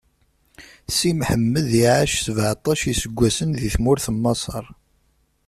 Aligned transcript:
Si 0.97 1.11
Mḥemmed 1.19 1.67
iɛac 1.85 2.11
sbeɛṭac 2.25 2.79
n 2.85 2.89
iseggasen 2.93 3.49
di 3.57 3.69
tmurt 3.75 4.05
n 4.13 4.17
Maṣer. 4.23 4.65